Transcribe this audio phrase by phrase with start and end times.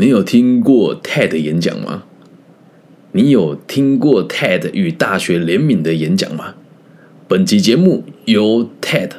[0.00, 2.04] 你有听过 TED 演讲吗？
[3.12, 6.54] 你有听过 TED 与大学联名的演讲吗？
[7.28, 9.10] 本集节目由 TED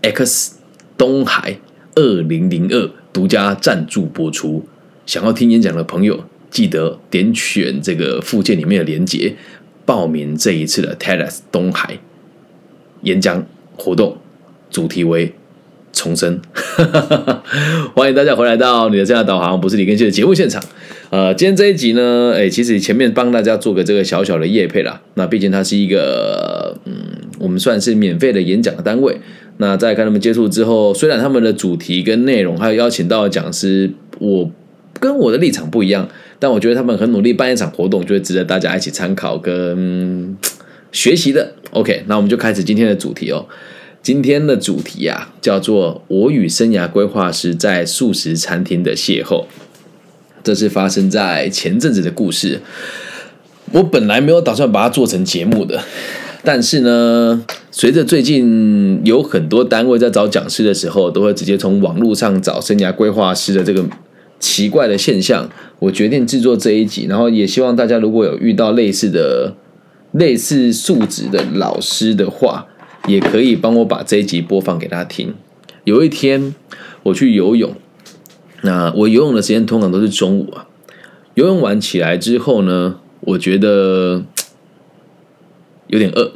[0.00, 0.56] X
[0.96, 1.58] 东海
[1.94, 4.64] 二零零二独家赞助播出。
[5.04, 9.36] 想要听演讲的朋友，记得点选这个附件里面的连结，
[9.84, 11.98] 报名这一次的 TEDx 东海
[13.02, 13.44] 演讲
[13.76, 14.16] 活动，
[14.70, 15.34] 主题为。
[16.00, 16.40] 重生，
[17.94, 20.62] 欢迎大家回来到你的这样导航，不是李根熙的节目现场。
[21.10, 25.02] 呃，今天这一集呢，哎，其实前面帮大家做个这个小小的业配啦。
[25.16, 26.94] 那毕竟它是一个，嗯，
[27.38, 29.20] 我们算是免费的演讲的单位。
[29.58, 34.50] 那在跟他们接触之后，虽然他们的主题跟内容还有邀请到的讲师，我
[34.98, 40.34] 跟我的立场不一样，但我觉得他们很努力办一场活动，就会值得大家一起参考跟
[40.92, 41.52] 学习的。
[41.72, 43.44] OK，那我们就开始今天的主题哦。
[44.02, 49.44] 今天的主题啊，叫做“我与生涯规划师在素食餐厅的邂逅”。
[50.42, 52.62] 这是发生在前阵子的故事。
[53.72, 55.82] 我本来没有打算把它做成节目的，
[56.42, 63.84] 但是呢，随着最近有很多单位在找讲师的时候，都会直接从网络上找生涯规划师的这个
[64.38, 65.46] 奇怪的现象，
[65.78, 67.04] 我决定制作这一集。
[67.06, 69.54] 然后也希望大家如果有遇到类似的、
[70.12, 72.66] 类似素质的老师的话。
[73.06, 75.34] 也可以帮我把这一集播放给他听。
[75.84, 76.54] 有一天
[77.04, 77.74] 我去游泳，
[78.62, 80.66] 那我游泳的时间通常都是中午啊。
[81.34, 84.24] 游泳完起来之后呢，我觉得
[85.86, 86.32] 有点饿。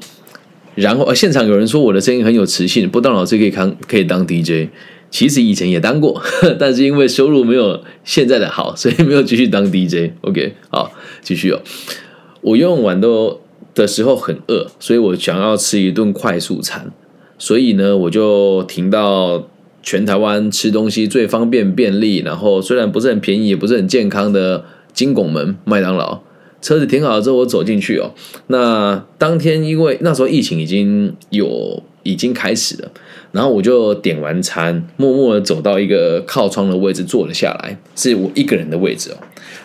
[0.75, 4.71] 然后现场有人说我的声音很有磁性，不当老师可以当可以当 DJ。
[5.11, 6.21] 其实以前也当过，
[6.59, 10.13] 但是因为收入没有现在的好，所以没有继续当 DJ。
[10.23, 10.91] OK，好，
[11.23, 11.61] 继续哦。
[12.41, 13.44] 我游泳完都。
[13.75, 16.93] 的时候很饿，所以我想要吃一顿快速餐，
[17.39, 19.49] 所以呢，我就停到
[19.83, 26.21] 全台湾吃东西最方便便利，然后虽然不是很便宜，也不是很健康的金拱门麦当劳。
[26.63, 28.13] 车子停好了之后，我走进去哦。
[28.47, 32.91] 那当天因为那时候疫情已经有已经开始了，
[33.33, 39.17] 然后我就点完餐，默默的走到一个靠窗的位置坐了下来，是我一个人的位置哦。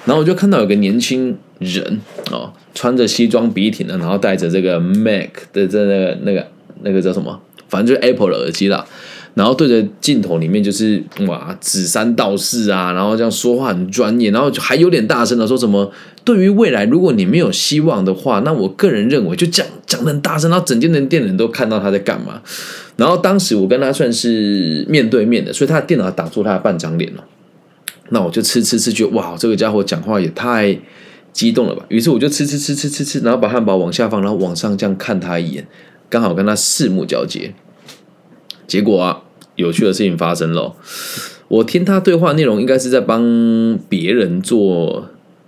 [0.03, 2.51] 然后我就看到有个年轻人哦。
[2.73, 6.47] 穿着西装笔挺的，然后戴着这个 Mac 的这那个那个
[6.83, 7.39] 那个叫什么？
[7.67, 8.85] 反正就是 Apple 的耳机啦。
[9.35, 15.89] 然后对着镜头里面就是哇，指三道四啊，然后这样说话很专业，然后还有点大声的说什么？
[16.25, 22.41] 对于未来，如果你没有希望的话，那我个人认为就讲讲的很大声，然后整间的店人都看到他在干嘛。
[22.97, 27.23] 然后当时我跟他算是面对面的，所以他的电脑挡住他的半张脸了。
[28.09, 30.77] 那我就吃吃吃，觉得哇，这个家伙讲话也太……
[31.39, 31.85] 激动了吧？
[31.87, 35.65] 于是我就吃吃吃吃吃吃，然后把汉堡往下放，然后往上这样看他一眼，
[36.09, 37.53] 刚好跟他四目交接。
[38.67, 39.23] 结果啊，
[39.55, 40.75] 有趣的事情发生了。
[41.47, 45.07] 我听他对话内容，应该是在帮别人做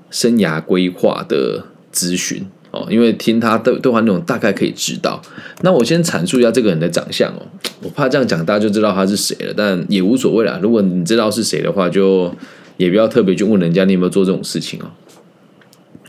[0.10, 2.88] 生涯规划的咨询哦。
[2.90, 5.22] 因为听他对对话内容，大概可以知道。
[5.60, 7.46] 那我先阐述一下这个人的长相哦，
[7.84, 10.58] 我怕这样讲大家就知道他是谁了，但也无所谓啦。
[10.64, 12.34] 如果你知道是谁的话，就
[12.78, 14.86] 也不要特别去问人家你有没有做这种事情哦。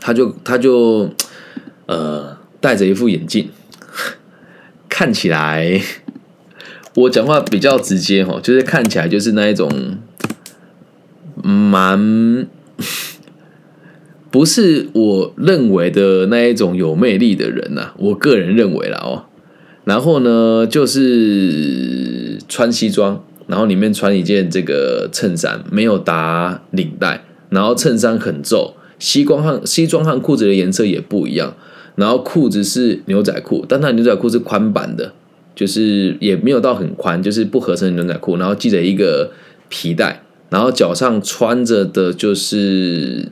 [0.05, 1.09] 他就他就
[1.85, 3.49] 呃戴着一副眼镜，
[4.89, 5.81] 看起来
[6.95, 9.97] 我讲话比较直接哈，就是看起来就是那一种
[11.41, 12.45] 蛮
[14.29, 19.23] 不是我认为的那一种有魅力的人呐，我个人认为啦哦。
[19.85, 28.75] 然后呢，就是穿西装，然后里面穿一件这个衬衫，没有打领带，然后衬衫很皱。
[29.03, 31.53] 西装和西装和裤子的颜色也不一样，
[31.95, 35.11] 然后裤子是牛仔裤，但它牛仔裤是宽版的，
[35.53, 39.29] 就是也没有到很宽，就是不合身的牛仔裤，然后系着一个
[39.67, 43.29] 皮带，然后脚上穿着的就是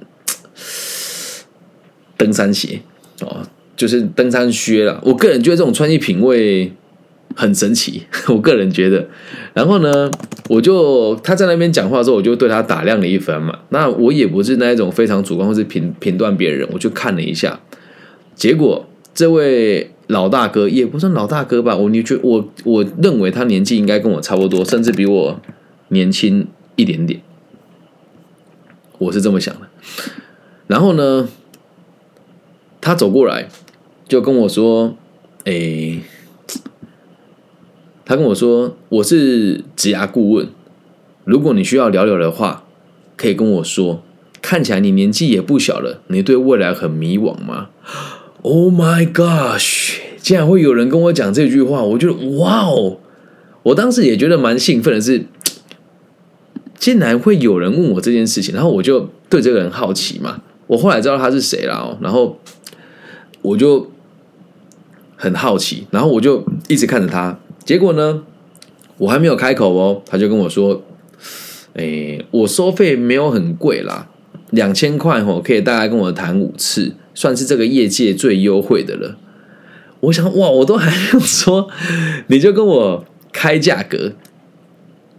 [2.18, 2.82] 登山鞋
[3.22, 5.02] 哦，就是登山靴了。
[5.06, 6.74] 我个人觉得这种穿衣品味。
[7.36, 9.08] 很神奇， 我个人觉得。
[9.54, 10.12] 然后呢，
[10.50, 13.60] 我就他在那边讲话的时候，我就对他打量了一番嘛。
[13.70, 17.60] 那我也不是那一种非常主观或是评评断别人，我就看了一下。
[18.36, 25.40] 结果这位老大哥也不算老大哥吧，我你觉我我认为他年纪应该跟我差不多，甚至比我
[25.90, 27.22] 年轻一点点。
[28.98, 29.62] 我是这么想的。
[30.68, 31.28] 然后呢，
[32.80, 33.48] 他走过来
[34.08, 34.96] 就跟我说
[35.46, 36.00] ：“哎。”
[38.12, 40.50] 他跟我说：“我是职涯顾问，
[41.24, 42.66] 如果你需要聊聊的话，
[43.16, 44.04] 可以跟我说。
[44.42, 47.70] 看起来你年纪也不小了，你对未来很迷惘吗
[48.42, 50.00] ？”Oh my gosh！
[50.18, 52.98] 竟然会有人跟我讲这句话，我觉得哇哦！
[53.64, 55.24] 我当时也觉得蛮兴奋的，是
[56.78, 60.42] 竟然会有人问我这件事情，然后我就对这个人好奇嘛。
[60.68, 62.38] 我后来知道他是谁了哦，然后
[63.42, 63.90] 我就
[65.16, 67.40] 很好奇，然后我就一直看着他。
[67.64, 68.24] 结果呢，
[68.98, 70.82] 我还没有开口哦，他就跟我说
[71.74, 74.10] ：“哎，我收费没有很贵啦，
[74.50, 79.18] 两千块哦，可以大概跟我谈五次，算是这个业界最优惠的了。”
[80.02, 81.68] 我想哇，我都还没有说，
[82.28, 84.14] 你就跟我开价格，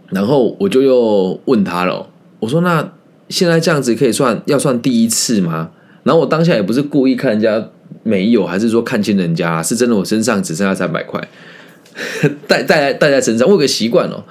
[0.09, 2.09] 然后我就又问他了，
[2.41, 2.91] 我说那
[3.29, 5.71] 现在这样子可以算要算第一次吗？
[6.03, 7.69] 然后我当下也不是故意看人家
[8.03, 11.25] 没有，还是说看清人家，是真的我身上只剩下三百块，
[12.47, 14.23] 带带在带在身上，我有个习惯哦。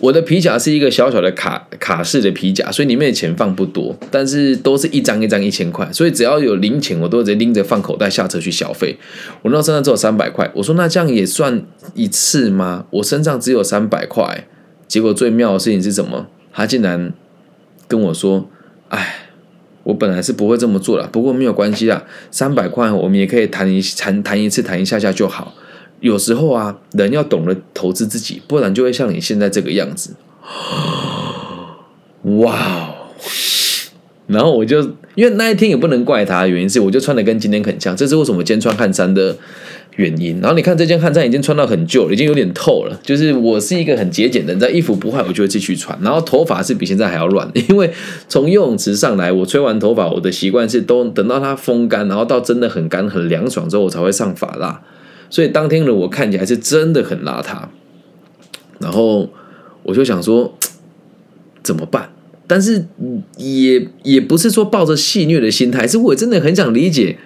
[0.00, 8.98] 我的皮夹是一个小小的卡卡式的皮夹，所以里面的钱放不多，但是都是一张一张一千块，所以只要有零钱，我都直接拎着放口袋下车去消费。
[9.42, 11.62] 我那身上只有三百块，我说那这样也算
[11.94, 12.84] 一次吗？
[12.90, 14.48] 我身上只有三百块，
[14.88, 16.26] 结果最妙的事情是什么？
[16.52, 17.12] 他竟然
[17.86, 18.50] 跟我说
[18.90, 19.28] ：“哎，
[19.84, 25.54] 我本来是不会这么做的，不过没有关系啦，三百块我们也可以谈一谈谈一次，谈一下下就好。”
[26.02, 30.16] 有时候啊，人要懂得投资自己，不然就会像你现在这个样子。
[32.40, 32.94] 哇哦！
[34.26, 34.80] 然后我就
[35.14, 39.36] 因为那一天也不能怪他，原因是我就穿的跟今天很像，这是为什么今天穿汗衫的
[39.94, 40.40] 原因。
[40.40, 42.98] 然后你看这件汗衫已经穿到很旧了，已经有点透了。
[43.04, 45.96] 就是我是一个很节俭的人，在衣服不坏我就会继续穿。
[46.02, 47.88] 然后头发是比现在还要乱，因为
[48.28, 54.80] 从游泳池上来，我吹完头发，我的习惯是都等到它风干，然后到真的很干很凉爽之后，我才会上发蜡。
[55.32, 57.62] 所以当天的我看起来是真的很邋遢，
[58.78, 59.30] 然后
[59.82, 60.58] 我就想说
[61.62, 62.10] 怎么办？
[62.46, 62.84] 但是
[63.38, 67.16] 也也不是说抱着戏谑的心态，是我真的很想理解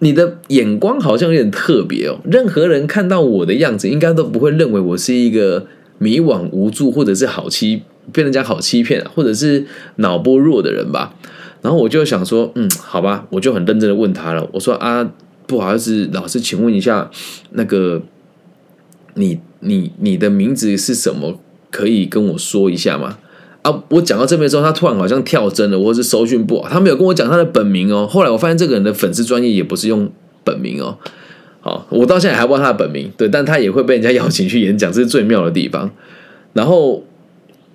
[0.00, 2.18] 你的眼光好像有点特别哦。
[2.24, 5.68] 任何人看到我的样子，应该都不会认为我是一个
[5.98, 9.66] 迷惘无助，或者是好欺被人家好欺骗，或者是
[9.96, 11.14] 脑波弱的人吧。
[11.62, 15.12] 然后我就想说，嗯，好吧，我就很认真的问他了，我说啊。
[15.50, 17.10] 不好意思，老师，请问一下，
[17.50, 18.00] 那个
[19.14, 21.40] 你你你的名字是什么？
[21.72, 23.18] 可以跟我说一下吗？
[23.62, 28.06] 啊，我讲到这边之后，他突然好像跳针了，或者是收讯不好，他没有跟我讲他的本名哦。
[28.06, 30.10] 后来我发现这个人的粉丝专业也不是用
[30.44, 30.98] 本名哦。
[31.60, 35.90] 好，我到现在还不知道他的本名，对，但他也会被人家邀请去演讲，这是最妙的地方。
[36.54, 37.04] 然后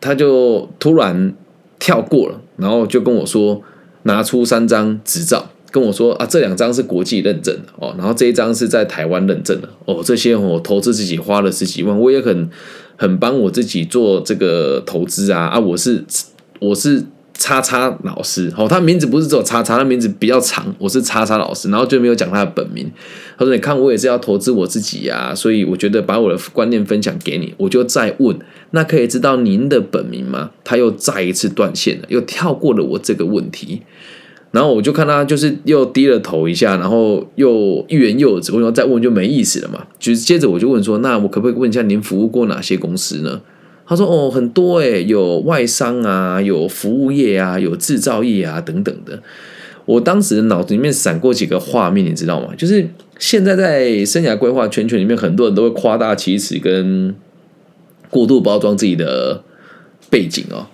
[0.01, 1.33] 他就突然
[1.79, 3.61] 跳过了，然后就跟我说，
[4.03, 5.49] 拿出三张执照。
[5.75, 10.01] 跟我说啊，这两张是国际认证的哦，然后这一张是在台湾认证的哦。
[10.01, 12.49] 这些我投资自己花了十几万，我也很
[12.95, 15.59] 很帮我自己做这个投资啊啊！
[15.59, 16.05] 我是
[16.61, 22.89] 我是叉叉老师哦，他名字不是只有叉叉，他名字比较长，我是叉叉老师，然后就没有讲他的本名。
[23.37, 28.39] 他说：“你看，我也是要投资我自己呀，所以我觉得把我的观念分享给你。”我就再问，
[28.71, 30.51] 那可以知道您的本名吗？
[30.63, 33.81] 他又再一次断线了，又跳过了我这个问题。
[34.55, 39.85] 然后我就看他就是又低了头一下，然后又欲言又止，我说再问就没意思了嘛。
[39.99, 43.41] 就是接着我就问说，那我可不可以问一下您服务过哪些公司呢？
[43.85, 49.21] 他说哦，很多诶，有外商啊，有服务业啊，有制造业啊等等的。
[49.85, 52.47] 我当时脑子里面闪过几个画面，你知道吗？
[52.57, 52.87] 就是
[53.19, 57.13] 现在在生涯规划圈圈里面，很多人都会夸大其词跟
[58.09, 59.43] 过度包装自己的
[60.09, 60.67] 背景哦。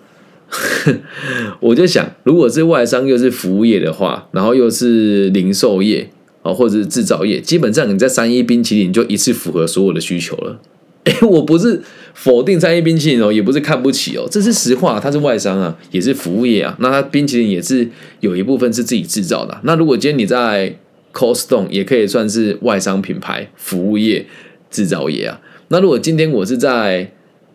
[1.62, 6.10] 我就想，如果是外商又是服务业的话，然后又是零售业
[6.42, 10.60] 啊，或者是制造业，基本上你在三一冰淇淋就一次符合所有的需求了。
[11.06, 11.82] 哎，我不是
[12.14, 16.76] 否定三一冰淇淋哦，也不是看不起哦，这是实话，它是外商啊，也是服务业啊。
[16.80, 19.58] 那它冰淇淋也是有一部分是自己制造的。
[19.64, 20.76] 那如果今天你在
[21.14, 24.26] Costco，也可以算是外商品牌服务业
[24.70, 25.40] 制造业啊。
[25.70, 27.12] 那如果今天我是在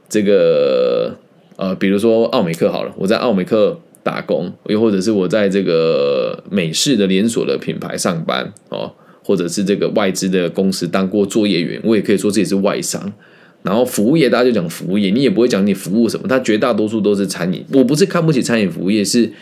[0.09, 1.19] 这个。
[1.57, 8.93] 呃，比如说奥美克好了，我在奥美克打工，又或者是我在这个美式的连锁的品牌上班哦，
[9.25, 13.13] 或者是这个外资的公司当过作业员，我也可以说自己是外商。
[13.63, 17.65] 然后服务业大家就讲服务业，你也不会讲你服务什么，它绝大多数都是餐饮。
[17.73, 19.33] 我不是看不起餐饮服务业，是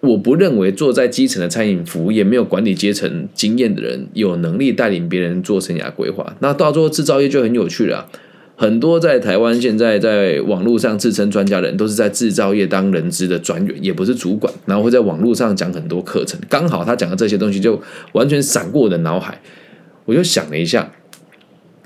[0.00, 6.34] 我不认为坐在基层的餐饮服务业没有管理阶层经验的人有能力带领别人做生涯规划。
[6.38, 8.08] 那到最后制造业就很有趣了。
[8.60, 16.40] 很多在台湾现在在网络上自称专家的人，都是在制造业当人资的专员，也不是主管，然后会在网络上讲很多课程。
[16.48, 17.80] 刚好他讲的这些东西，就
[18.14, 19.40] 完全闪过我的脑海。
[20.06, 20.90] 我就想了一下，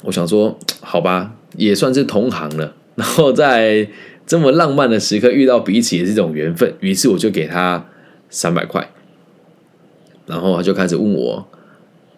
[0.05, 2.75] 我想说，好吧，也算是同行了。
[2.95, 3.87] 然后在
[4.27, 6.73] 这么浪漫的时刻遇到彼此，也是一种缘分。
[6.81, 7.87] 于是我就给他
[8.31, 8.91] 三百块，
[10.25, 11.49] 然后他就开始问我：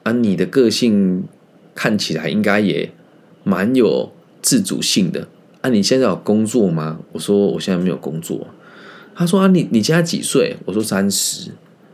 [0.05, 1.25] 啊，你的个性
[1.75, 2.93] 看起来应该也
[3.43, 4.13] 蛮有。
[4.45, 5.27] 自主性的
[5.63, 6.99] 啊，你现在有工作吗？
[7.13, 8.47] 我说我现在没有工作。
[9.15, 10.59] 他说啊，你你现在几岁？
[10.67, 11.53] 我说三十。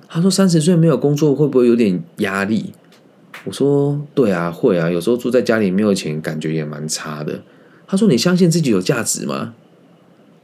[0.09, 2.73] 他说三十岁没有工作会不会有点压力？
[3.45, 7.41] 我说对啊，会啊，有时候住在家里没有钱，感觉也蛮差的。
[7.87, 9.55] 他说你相信自己有价值吗？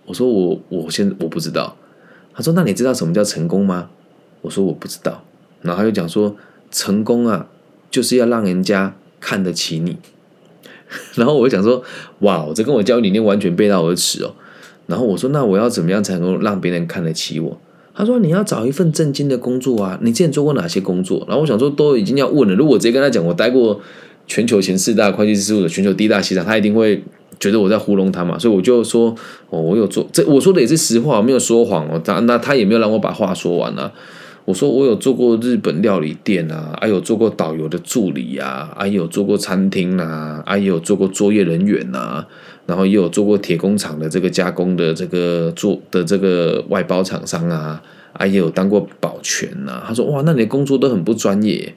[0.04, 1.76] 我说我我现我不知道。
[2.32, 3.90] 他说那你知道什么叫成功吗？
[4.42, 5.24] 我说我不知道。
[5.62, 6.36] 然后他又讲说
[6.70, 7.48] 成功啊，
[7.90, 9.96] 就是要让人家看得起你。
[11.14, 11.82] 然后我就想说
[12.20, 14.34] 哇，这跟我教育理念完全背道而驰哦。
[14.86, 17.58] 然后我说那我要怎么样才能够让别人看得起我？
[17.94, 19.98] 他说你要找一份正经的工作啊。
[20.02, 21.24] 你之前做过哪些工作？
[21.26, 22.54] 然后我想说都已经要问了。
[22.54, 23.80] 如果直接跟他讲我待过
[24.26, 27.02] 全球前四大会计师事务所、全球第一大西厂，他一定会。
[27.38, 29.14] 觉得我在糊弄他嘛，所以我就说，
[29.50, 32.00] 哦，我有做这，我说的也是实话，我没有说谎哦。
[32.02, 33.92] 他那他也没有让我把话说完啊。
[34.46, 42.24] 我说我有做过日本料理店啊，还有做过导游的助理啊，还有做过餐厅啊，还有做过作业人员呐，
[42.64, 47.82] 然后也有做过铁工厂的这个加工的这个做的这个外包厂商啊，
[48.14, 49.82] 还有当过保全呐。
[49.86, 51.74] 他说哇，那你的工作都很不专业。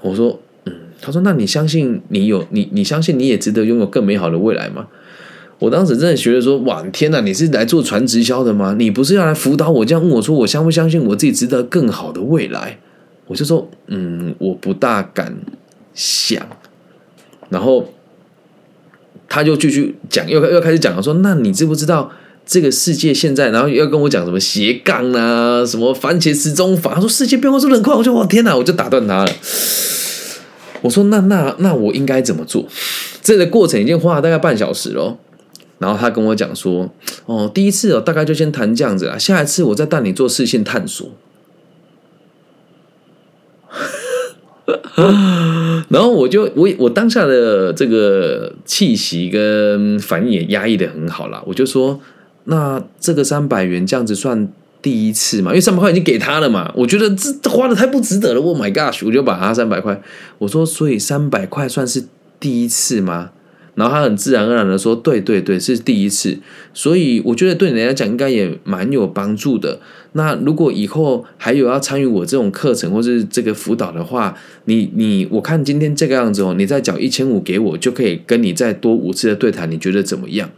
[0.00, 0.72] 我说嗯。
[1.02, 2.68] 他说：“那你相信你有你？
[2.72, 4.86] 你相信你也值得拥有更美好的未来吗？”
[5.60, 7.20] 我当时真的觉得说：“哇，天哪！
[7.20, 8.74] 你是来做传直销的吗？
[8.78, 9.84] 你不是要来辅导我？
[9.84, 12.78] 这样问我说，我相不相信我自己值得更好的未来？”
[13.28, 15.36] 我就说：“嗯，我不大敢
[15.94, 16.42] 想。”
[17.50, 17.92] 然后
[19.28, 22.10] 他就继续讲，又又开始讲了，说：“那你知不知道
[22.46, 23.50] 这个世界现在？
[23.50, 26.94] 然后要跟我讲什么斜杠啊，什么番茄时钟法？
[26.94, 29.32] 他说世界变化这么很快。”我就：“哇，天哪！”我就打断他了。
[30.80, 32.66] 我说那那那我应该怎么做？
[33.20, 35.18] 这个过程已经花了大概半小时了。
[35.80, 36.88] 然后他跟我讲说
[37.26, 41.10] ：“哦，第一次哦，大概就先谈这样子啊，下一次我再带你做视线探索。
[45.90, 51.42] ”然后我就我我当下的这个气息跟反应也压抑的很好了。
[51.46, 52.00] 我就说
[52.46, 54.48] ：“那这个三百元这样子算？”
[54.82, 58.40] 第一次嘛，因为三百块已经给他了嘛，我觉得这花的太不值得了。
[58.40, 59.04] Oh my gosh！
[59.04, 60.00] 我就把他三百块，
[60.38, 62.06] 我说，所以三百块算是
[62.38, 63.30] 第一次吗？
[63.74, 66.38] 然后他很自然而然的说，对对对，是第一次。
[66.74, 69.80] 所以我觉得对你来讲应该也蛮有帮助的。
[70.12, 80.50] 那如果以后还有要参与我这种课程或是这个辅导的话，你你我看今天这个样子哦，你再缴一千五给我，就可以跟你再多五次的对谈，你觉得怎么样？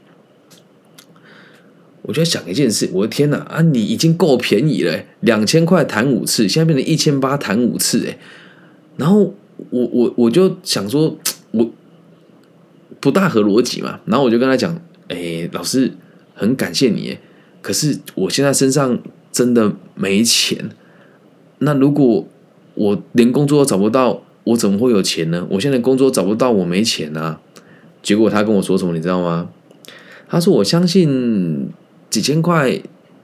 [2.04, 3.62] 我就想一件事，我的天哪啊！
[3.62, 8.18] 你已经够便宜了，两千块谈五次，现在变成一千八谈五次，哎，
[8.96, 9.32] 然后
[9.70, 11.16] 我我我就想说，
[11.52, 11.70] 我
[13.02, 15.92] 不大合逻辑嘛，然后我就跟他讲，哎，老师
[16.32, 17.18] 很感谢你，
[17.60, 18.98] 可是我现在身上
[19.30, 20.70] 真的没钱，
[21.58, 22.26] 那如果
[22.72, 25.46] 我连工作都找不到，我怎么会有钱呢？
[25.50, 27.38] 我现在工作找不到，我没钱啊！
[28.02, 29.50] 结果他跟我说什么，你知道吗？
[30.28, 31.68] 他说我相信。
[32.12, 32.78] 几千块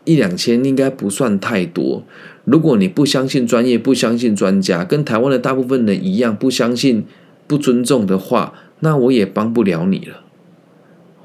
[0.05, 2.03] 一两千应该不算太多。
[2.47, 7.05] 如果你不相信专业，不相信专家，跟台湾的大部分人一样不相信、
[7.47, 10.23] 不尊重的话，那我也帮不了你了。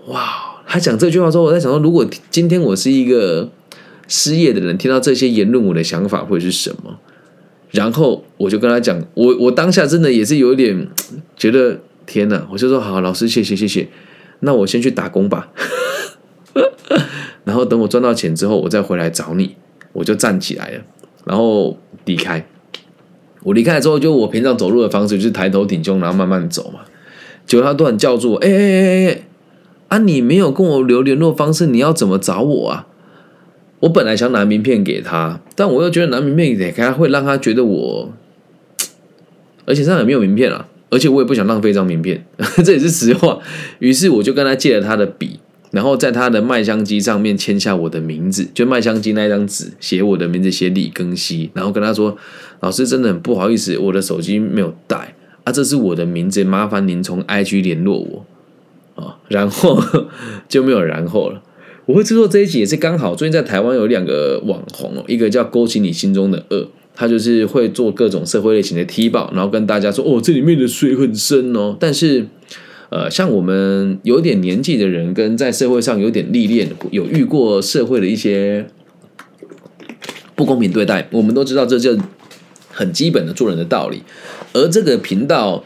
[0.08, 0.62] 哇！
[0.66, 3.50] 他讲这句话之后，我在想说，如果今天我是一个
[4.08, 7.00] 失业的人，听到这些言论，我的想法会是什么？
[7.72, 10.88] 然后我就跟他讲，我我当下真的也是有点
[11.36, 12.48] 觉得天哪！
[12.52, 13.88] 我就说好，老师谢谢谢谢，
[14.40, 15.50] 那我先去打工吧。
[17.46, 19.56] 然后等我赚到钱之后，我再回来找你。
[19.92, 20.82] 我就站起来了，
[21.24, 22.44] 然后离开。
[23.44, 26.80] 我离开了之后，就我平常走路的方式，就是抬头挺胸，然后慢慢走嘛。
[27.46, 29.22] 结果他突然叫住我：“哎哎哎哎，
[29.90, 29.98] 啊！
[30.00, 32.88] 你没有跟我留联络方式，你要怎么找我啊？”
[33.82, 38.14] 我本来想拿名片给他，但我又觉得拿名片给他会让他觉得我，
[39.66, 42.26] 而且上也没有名片啊，而且我也不想浪费一张名片，
[42.64, 43.40] 这也是实话。
[43.80, 45.40] 于是我就跟他借了他的笔。
[45.72, 52.16] 然后在他的麦香机上面签下我的名字，就麦香机那一张纸写我的名字，写李庚希，然后跟他说
[52.62, 58.26] ：“老师真的很不好意思，我的手机没有带啊，这是我的名字，麻烦您从 IG 联络我
[59.02, 59.82] 啊。”然后
[60.48, 61.42] 就没有然后了。
[61.86, 72.28] 我会制作这一集也是刚好，最近在台湾有两个网红哦，一个叫勾起你心中的恶，他就是会做各种社会类型的踢爆，然后跟大家说：“哦，这里面的水很深哦。”但是。
[72.90, 78.68] 呃，像我们有点年纪的人，跟在社会上有点历练，有遇过社会的一些
[80.36, 81.98] 不公平对待，我们都知道这就
[82.70, 84.04] 很基本的做人的道理。
[84.54, 85.64] 而这个频道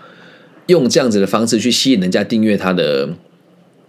[0.67, 3.09] 用这样子的方式去吸引人家订阅他的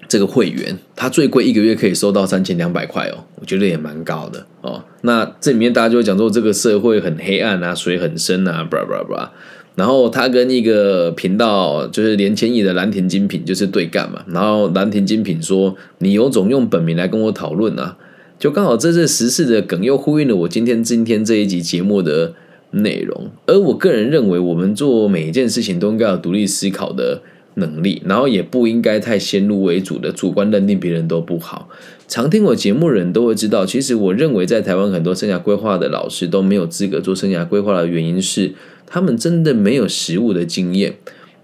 [0.08, 4.82] 这个会员，他最贵一个月可以收到三千两百块哦，我觉得也蛮高的哦。
[5.02, 9.32] 那这里面大家就会讲说，这个社会很黑暗啊，水很深啊，叭叭叭。
[9.74, 14.24] 然后他跟一个频道就是连千亿的蓝田精品就是对干嘛？
[14.26, 17.96] 然后蓝田精品说：“你有种用本名来跟我讨论啊！
[18.40, 22.34] 就刚好这次时事的梗又呼应了我今天今天这一集节目的
[22.70, 23.28] 内容。
[23.46, 27.22] 而我个人认为，我们做每一件事情都应该有独立思考的
[27.54, 31.68] 能力，然后也不应该太先入为主的主观认定别人都不好。
[32.06, 38.52] 常听我节目的人都会知道，其实我认为在台湾很多生涯规划的老师都没有资格做生涯规划的原因是，
[38.86, 40.94] 他们真的没有实务的经验。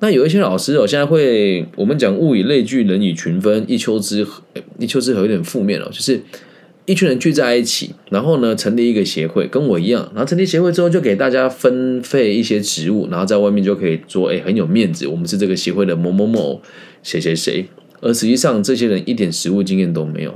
[0.01, 4.29] 那有一些老师哦，现在会我们讲物以类聚，人以群分，一丘之貉，
[4.79, 6.21] 一丘之貉有点负面哦，就是
[6.87, 16.61] 一群人聚在一起，然后呢成立一个协会，跟我一样，然后成立协会之后就给大家分配一些职务，然后在外面就可以做，哎，很有面子，我们是这个协会的某某某
[17.03, 17.67] 谁谁谁，
[18.01, 20.35] 而实际上这些人一点实务经验都没有。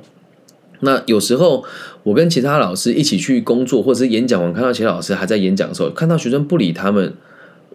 [0.80, 1.64] 那有时候
[2.04, 7.12] 我跟其他老师一起去工作，或者是演讲完看到其他老师还在演讲的时候，看到学生不理他们，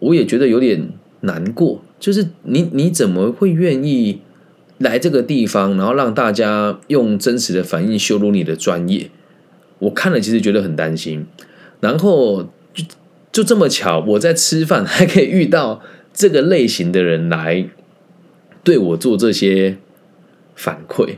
[0.00, 0.88] 我也觉得有点
[1.20, 1.80] 难过。
[2.00, 4.20] 就是你你怎么会愿意
[4.84, 9.10] 来这个地方，然后让大家用真实的反应羞辱你的专业？
[9.80, 11.26] 我看了其实觉得很担心。
[11.80, 12.84] 然后就
[13.32, 17.68] 就这么巧，我在吃饭还可以遇到这个类型的人来
[18.62, 19.78] 对我做这些
[20.54, 21.16] 反馈。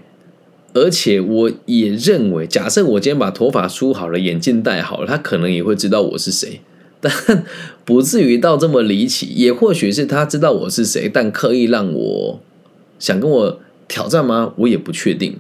[0.73, 6.61] 而且我也认为，假设我今天把头发梳好了，眼镜戴好了，他可能也会知道我是谁，
[7.01, 7.13] 但
[7.85, 9.27] 不至于到这么离奇。
[9.29, 12.41] 也或许是他知道我是谁，但刻意让我
[12.99, 14.53] 想跟我挑战吗？
[14.57, 15.39] 我也不确定。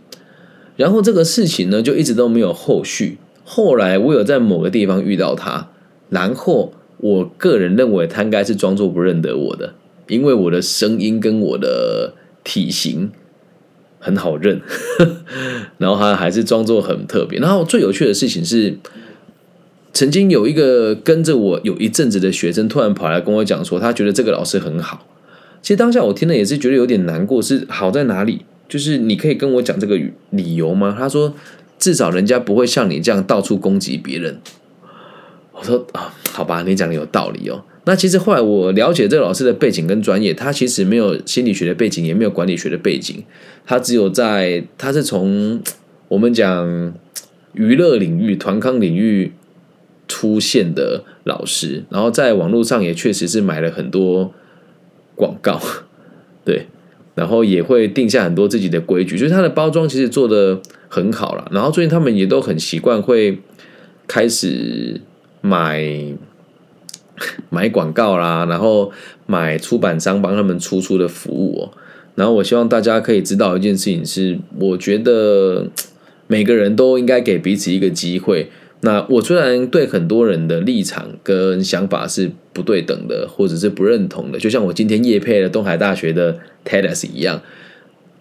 [0.76, 3.18] 然后这个事情呢，就一直都没有后续。
[3.44, 5.70] 后来我有在某个地方遇到他，
[6.10, 9.74] 然后我个人认为他应该是装作不认得我的，
[10.08, 13.10] 因为我的声音跟我的体型。
[13.98, 14.60] 很好认，
[15.78, 17.40] 然后他还是装作很特别。
[17.40, 18.78] 然后最有趣的事情是，
[19.92, 25.04] 曾经有一个跟着我有一阵子的学生，突然跑来跟我讲说，他觉得这个老师很好。
[25.66, 28.42] 其实当下我听了也是觉得有点难过，是好在哪里？
[28.68, 30.94] 就是你可以跟我讲这个理由吗？
[30.96, 31.34] 他说，
[31.76, 34.38] 至少人家不会像你这样到处攻击别人。
[35.50, 37.64] 我说啊，好吧，你讲的有道理哦。
[37.84, 43.24] 那其实后来我了解这个老师的背景跟专业，他其实没有心理学的背景，也没有管理学的背景，
[43.64, 45.60] 他只有在他是从
[46.06, 46.94] 我们讲
[47.54, 49.32] 娱乐领域、团康领域
[50.06, 54.32] 出现的老师，然后在网络上也确实是买了很多
[55.46, 55.60] 告，
[56.44, 56.66] 对，
[57.14, 61.48] 然后也会定下很多自己的规矩，就是它的包装其实做的很好了。
[61.52, 63.38] 然后最近他们也都很习惯会
[64.08, 65.00] 开始
[65.40, 65.80] 买。
[67.48, 68.92] 买广告啦，然后
[69.24, 71.72] 买出版商帮他们出出的服务哦。
[72.14, 75.66] 然后我希望大家可以知道一件事情是，我觉得
[76.28, 78.50] 每个人都应该给彼此一个机会。
[78.82, 87.40] 那我虽然对很多人的立场跟想法是不对等的，或者是不认同的，就像我今天夜配了东海大学的 TEDx 一样，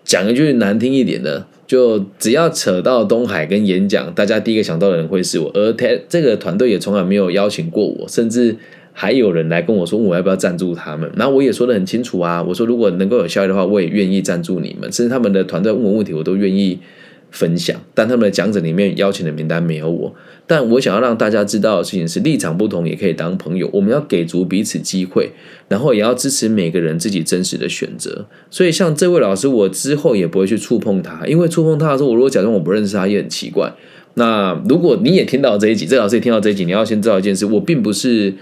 [0.04, 8.56] 讲一句难听一点的，就只要扯到东海跟演讲，大家第一个想到的人会是我，而 TED 这个团队也从来没有邀请过我，甚至。
[8.98, 11.12] 还有人来跟我说，我要不要赞助他们？
[11.18, 14.90] 然后我也说的很清楚啊，我说如果能够有效益的话，我也愿意赞助你们。
[14.90, 16.80] 甚至他们的团队问我问题，我都愿意
[17.36, 17.80] 分享。
[17.94, 20.16] 但他们的讲者里面邀请的名单没有我。
[20.48, 23.70] 但我想要让大家知道的事情是，立场不同也可以当朋友。
[23.72, 25.32] 我们要给足彼此机会，
[25.68, 28.26] 然后也要支持每个人自己真实的选择。
[28.50, 33.72] 所以像这位老师，我之后也不会去触碰他，因为触碰他的时候，我如果假装我不认识他，也很奇怪。
[34.16, 38.34] 那如果你也听到这一集，这老师也听到这一集，你要先知道一件事，我并不是。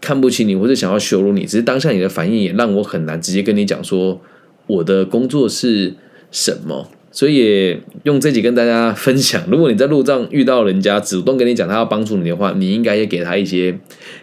[0.00, 4.20] 看不起你，或者想要羞辱你，只是当下你的反应也让我很难直接跟你讲说
[4.68, 5.96] 我的工作是
[6.30, 9.42] 什么，所以用这集跟大家分享。
[9.50, 13.78] 如果你在路上遇到人家主动跟你讲他要帮助你的话，你应该也给他一些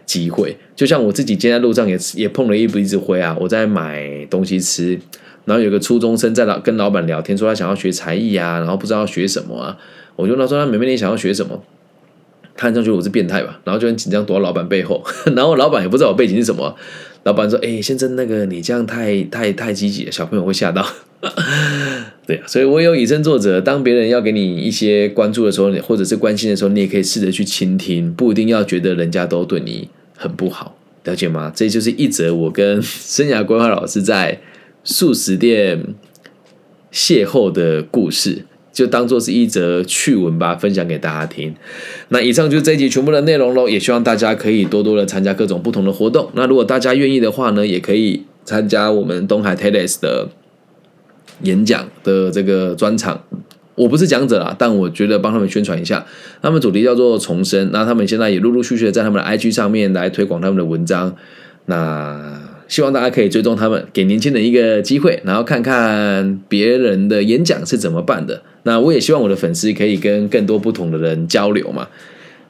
[0.06, 0.56] 机会。
[0.76, 5.00] 就像我自己今天在路上也也碰了一鼻子灰啊，我在买东西吃，
[5.45, 9.78] 然后有个初中生在老跟老板聊天，说他想要学才艺啊，然后不知道要学什么啊，
[10.15, 11.63] 我就他说他妹妹你想要学什么？
[12.58, 15.04] 他看上去我是变态吧，然后就很紧张躲到老板背后，
[15.36, 16.76] 然后老板也不知道我背景是什么。
[17.24, 20.88] 老板说：“哎，先生，那个你这样太太太积极了，小朋友会吓到。”
[22.27, 23.61] 对啊，所以我有以身作则。
[23.61, 31.51] 当别人要给你一些关注的时候，或者是关心的时候，你也可以试着去倾听，不一定要觉得人家都对你很不好，了解吗？
[31.55, 34.39] 这就是一则我跟生涯规划老师在
[34.83, 35.83] 素食店
[36.91, 38.45] 邂逅的故事。
[38.73, 41.55] 就当做是一则趣闻吧，分享给大家听。
[42.09, 46.29] 那以上就是这一集全部的内容喽，也希望大家可以多多的参加各种不同的活动。
[46.33, 50.27] 那如果大家愿意的话呢，也可以参加我们东海 TEDx 的
[51.41, 53.21] 演讲的这个专场。
[53.75, 56.05] 我不是讲者啦，但我觉得帮他们宣传一下。
[56.41, 61.13] 他们主题叫做重生，那他们现在也陆陆续续的在他们的 IG 上面来推广他们的文章。
[61.65, 68.43] 那希望大家可以追踪他们，给年轻人一个机会，然后看看别人的演讲是怎么办的。
[68.63, 71.89] 那我也希望我的粉丝可以跟更多不同的人交流嘛。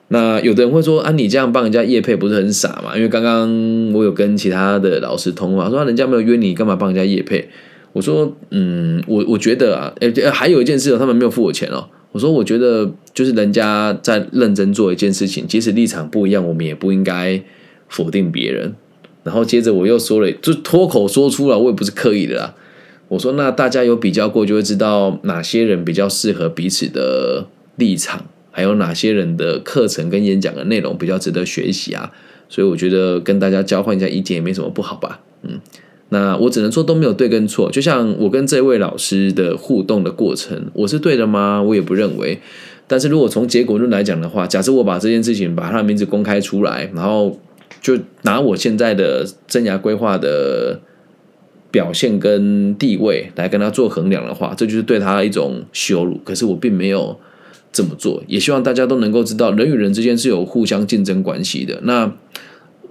[0.10, 2.96] 那有的人会说啊，你这样帮人家叶配不是很傻嘛？
[2.96, 7.50] 因为刚刚我有跟其他的老师通话，说人家没有约你，干嘛帮人家叶配？
[7.96, 11.88] 我说，嗯，我我觉得啊，呃，还有一件事哦，他们没有付我钱哦。
[12.12, 17.42] 我说，我觉得就是人家在认真做一件事情，即使立场不一样，我们也不应该
[17.88, 18.76] 否定别人。
[19.24, 22.54] 然后接着我又说了，就脱口说出了，我也不是刻意的啦。
[23.08, 28.26] 我说，那大家有比较过，就会知道哪些人比较适合彼此的立场。
[28.52, 32.12] 还有哪些人的课程跟演讲的内容比较值得学习啊？
[32.50, 35.22] 所以我觉得跟大家交换一下意见也没什么不好吧。
[35.44, 35.60] 嗯，
[36.16, 37.70] 那我只能说都没有对跟错。
[37.70, 41.62] 就像我跟这位老师的互动的过程，我是对的吗？
[41.62, 42.40] 我也不认为。
[42.88, 47.38] 但是如果从结果论来讲的话，假设我把这件事情把他的名字公开出来，然后
[47.82, 50.80] 就拿我现在的生涯规划的
[51.72, 56.20] 表现跟地位来跟他做衡量的话，这就是对他一种羞辱。
[56.24, 57.20] 可是我并没有。
[57.76, 61.78] 这么做，也希望大家都能够知道，人与人之间是有互相竞争关系的。
[61.84, 62.10] 那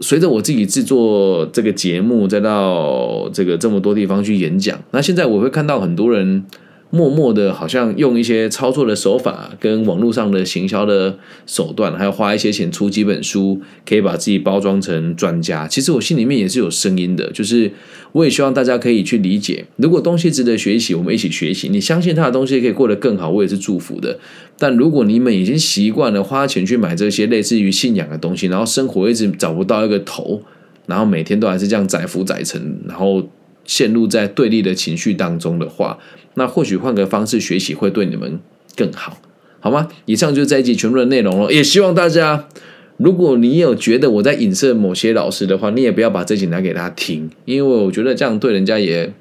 [0.01, 6.45] 随着我自己制作这个节目，再到这个这么多地方去演讲，那现在我会看到很多人。
[6.90, 15.66] 默默的，好像用一些操作的手法，跟网络上的行销的手段，还要花一些钱出几本书，可以把自己包装成专家。
[15.66, 17.73] 其实我心里面也是有声音的，就是
[18.12, 21.68] 我也希望大家可以去理解，如果东西值得学习，我们一起学习。
[21.68, 24.18] 你相信他的东西可以过得更好，我也是祝福的。
[24.57, 30.40] 但如果你们已经习惯了花钱去买这些类似于信仰的东西，然后生活一直找不到一个头，
[30.87, 33.29] 然后每天都还是这样载浮载沉，然后
[33.64, 35.98] 陷入在对立的情绪当中的话。
[36.35, 38.40] 那或许换个方式学习会对你们
[38.74, 39.18] 更好，
[39.61, 39.88] 好吗？
[40.07, 41.53] 以上就是这一集全部的内容了。
[41.53, 42.48] 也希望大家，
[42.96, 49.12] 如果你有觉得我在影射某些老师的话，你也不要把这集拿给他听，因为我觉得这样对人家也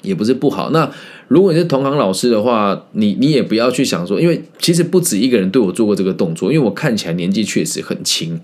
[0.00, 0.70] 也不是不好。
[0.70, 0.90] 那
[1.28, 8.40] 如果你是同行老师的话，你你也不要去想说，因为其实不止一个人对我做过这个动作，因为我看起来年纪确实很轻。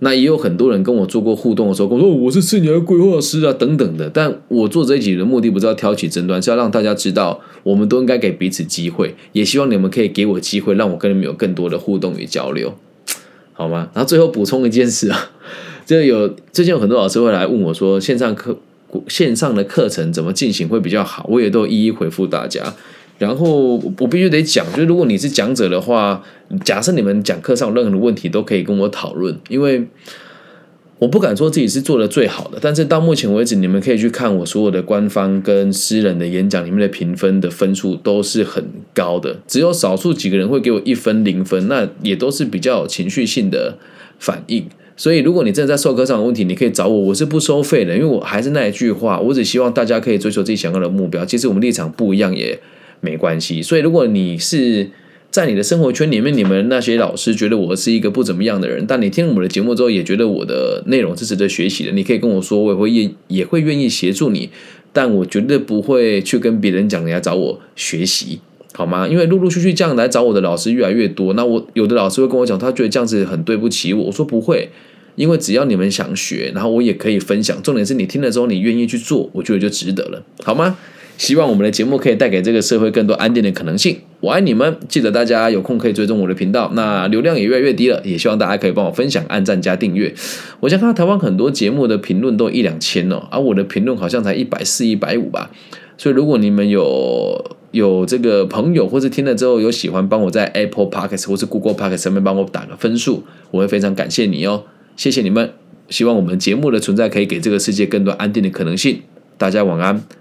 [0.00, 4.10] 那也有很多人跟我做过互动的时候，跟我说我是生涯规划师啊等等的。
[4.10, 12.74] 但我做这一集的目的不是要挑起争端，是要让大家知道，我们都应该给彼此机会，也希望你们可以给我机会，让我跟你们有更多的互动与交流，
[13.52, 13.90] 好吗？
[13.94, 15.30] 然后最后补充一件事啊，
[15.84, 18.56] 这有最近有很多老师会来问我说，线上课
[19.06, 21.26] 线上的课程怎么进行会比较好？
[21.30, 22.74] 我也都一一回复大家。
[23.20, 26.24] 然后我必须得讲，就是如果你是讲者的话，
[26.64, 29.38] 假设你们讲课上有任何的问题，都可以跟我讨论。
[29.50, 29.86] 因为
[30.98, 43.76] 我不敢说自己是做的最好的，但是到目前为止，你们可以去看我所有的官方跟私人的演讲里面的评分的分数都是很高的，只有少数几个人会给我一分零分，那也都是比较有情绪性的
[44.18, 44.64] 反应。
[44.96, 51.22] 所以如果你真的在授课上有问题，你可以找我，我是不收费的，因为我还是那一句话，我只希望大家可以追求自己想要的目标。
[51.26, 52.58] 其实我们立场不一样也。
[53.00, 54.90] 没关系，所以如果你是
[55.30, 64.50] 在你的生活圈里面，你们那些老师觉得我是一个不怎么样的人，但你听了我的节目之后，也觉得我的内容是值得学习的，你可以跟我说，我也会愿也会愿意协助你，
[64.92, 68.40] 但我绝对不会去跟别人讲，你要找我学习，
[68.74, 69.06] 好吗？
[69.06, 74.68] 因为陆陆续续这样来找我的老师越来越多，那我有的老师会跟我讲，他觉得这样子很对不起我，我说不会，
[75.14, 80.76] 因为只要你们想学，然后我也可以分享，重点是你听了之后你愿意去做，我觉得就值得了，好吗？
[81.20, 83.98] 希望我们的节目可以带给这个社会更多安定的可能性。
[84.20, 86.70] 我爱你们，记得大家有空可以追踪我的频道。
[86.72, 90.14] 那流量也越来越低了，也希望大家可以帮我分享、按赞加订阅。
[90.60, 95.50] 我想看到台湾很多节目的评论都一两千哦，而我的评论好像才一百四、一百五吧。
[95.98, 104.64] 所以如果你们有有这个朋友，或是听了之后有喜欢，帮我在 Apple Podcast 或是 Google Podcast 上面帮我打个分数，我会非常感谢你哦。
[104.96, 105.52] 谢谢你们，
[105.90, 109.02] 希望我们节目的存在可以给这个世界更多安定的可能性。
[109.36, 110.19] 大家晚安。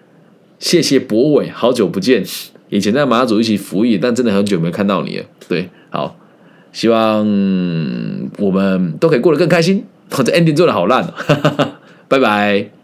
[0.60, 2.24] 谢谢博伟，好久不见，
[2.70, 5.26] 以前在马祖一起服役，但真的很久没看到你了。
[5.48, 6.18] 对，好，
[6.72, 7.20] 希望
[8.38, 9.86] 我们都可以过得更开心。
[10.18, 11.14] 我这 ending 做的好烂，
[12.08, 12.79] 拜拜。